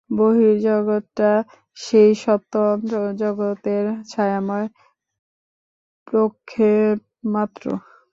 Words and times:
বহির্জগৎটা 0.09 1.31
সেই 1.77 2.11
সত্য 2.23 2.53
অন্তর্জগতের 2.73 3.85
ছায়াময় 4.03 4.67
প্রক্ষেপমাত্র। 6.07 7.63